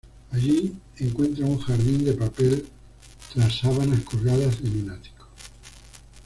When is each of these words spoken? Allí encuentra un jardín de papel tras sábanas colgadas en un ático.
Allí 0.31 0.73
encuentra 0.97 1.45
un 1.45 1.59
jardín 1.59 2.03
de 2.03 2.13
papel 2.13 2.67
tras 3.35 3.59
sábanas 3.59 3.99
colgadas 4.01 4.57
en 4.63 4.85
un 4.85 4.89
ático. 4.89 5.27